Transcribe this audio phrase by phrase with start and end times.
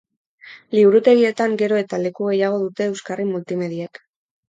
[0.75, 4.07] Liburutegietan gero eta leku gehiago dute euskarri multimediek.